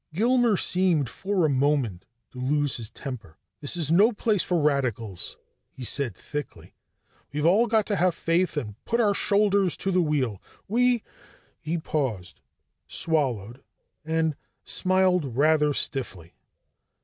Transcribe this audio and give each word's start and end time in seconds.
Gilmer 0.15 0.57
seemed, 0.57 1.07
for 1.07 1.45
a 1.45 1.49
moment, 1.49 2.07
to 2.31 2.39
lose 2.39 2.77
his 2.77 2.89
temper. 2.89 3.37
"This 3.59 3.77
is 3.77 3.91
no 3.91 4.11
place 4.11 4.41
for 4.41 4.59
radicals," 4.59 5.37
he 5.69 5.83
said 5.83 6.15
thickly. 6.15 6.73
"We've 7.31 7.45
all 7.45 7.67
got 7.67 7.85
to 7.85 7.95
have 7.97 8.15
faith 8.15 8.57
and 8.57 8.83
put 8.83 8.99
our 8.99 9.13
shoulders 9.13 9.77
to 9.77 9.91
the 9.91 10.01
wheel. 10.01 10.41
We" 10.67 11.03
He 11.61 11.77
paused, 11.77 12.41
swallowed, 12.87 13.63
and 14.03 14.35
smiled 14.65 15.37
rather 15.37 15.71
stiffly. 15.71 16.33